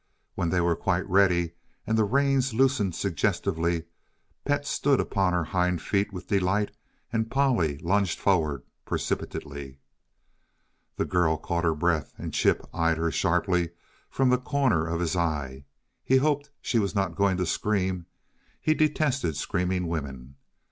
When 0.33 0.49
they 0.49 0.59
were 0.61 0.75
quite 0.75 1.07
ready 1.07 1.51
and 1.85 1.95
the 1.95 2.05
reins 2.05 2.55
loosened 2.55 2.95
suggestively, 2.95 3.83
Pet 4.45 4.65
stood 4.65 4.99
upon 4.99 5.33
her 5.33 5.43
hind 5.43 5.79
feet 5.79 6.11
with 6.11 6.25
delight 6.25 6.71
and 7.13 7.29
Polly 7.29 7.77
lunged 7.77 8.17
forward 8.17 8.63
precipitately. 8.83 9.77
The 10.95 11.05
girl 11.05 11.37
caught 11.37 11.65
her 11.65 11.75
breath, 11.75 12.13
and 12.17 12.33
Chip 12.33 12.65
eyed 12.73 12.97
her 12.97 13.11
sharply 13.11 13.73
from 14.09 14.31
the 14.31 14.39
corner 14.39 14.87
of 14.87 14.99
his 15.01 15.15
eye. 15.15 15.65
He 16.03 16.17
hoped 16.17 16.49
she 16.61 16.79
was 16.79 16.95
not 16.95 17.15
going 17.15 17.37
to 17.37 17.45
scream 17.45 18.07
he 18.59 18.73
detested 18.73 19.37
screaming 19.37 19.85
women. 19.87 20.33